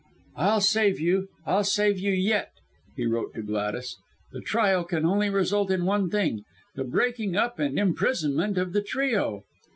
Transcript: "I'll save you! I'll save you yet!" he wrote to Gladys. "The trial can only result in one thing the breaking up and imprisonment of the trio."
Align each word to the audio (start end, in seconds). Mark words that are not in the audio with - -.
"I'll 0.35 0.61
save 0.61 0.99
you! 0.99 1.27
I'll 1.45 1.63
save 1.63 1.99
you 1.99 2.11
yet!" 2.11 2.49
he 2.95 3.05
wrote 3.05 3.35
to 3.35 3.43
Gladys. 3.43 3.97
"The 4.31 4.41
trial 4.41 4.83
can 4.83 5.05
only 5.05 5.29
result 5.29 5.69
in 5.69 5.85
one 5.85 6.09
thing 6.09 6.41
the 6.73 6.83
breaking 6.83 7.35
up 7.35 7.59
and 7.59 7.77
imprisonment 7.77 8.57
of 8.57 8.73
the 8.73 8.81
trio." 8.81 9.43